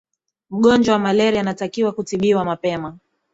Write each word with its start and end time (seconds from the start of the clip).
mgonjwa 0.49 0.93
wa 0.93 0.99
malaria 0.99 1.39
anatakiwa 1.41 1.91
kutibiwa 1.91 2.45
mapema 2.45 2.97